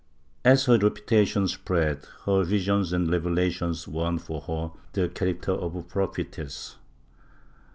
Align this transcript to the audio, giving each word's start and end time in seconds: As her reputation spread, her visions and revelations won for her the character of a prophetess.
As 0.43 0.65
her 0.65 0.79
reputation 0.79 1.47
spread, 1.47 2.07
her 2.25 2.43
visions 2.43 2.91
and 2.91 3.11
revelations 3.11 3.87
won 3.87 4.17
for 4.17 4.41
her 4.41 4.71
the 4.93 5.07
character 5.07 5.51
of 5.51 5.75
a 5.75 5.83
prophetess. 5.83 6.77